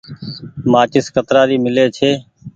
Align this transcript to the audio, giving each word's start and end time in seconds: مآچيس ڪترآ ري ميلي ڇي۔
مآچيس 0.71 1.05
ڪترآ 1.15 1.41
ري 1.49 1.57
ميلي 1.63 1.85
ڇي۔ 1.97 2.11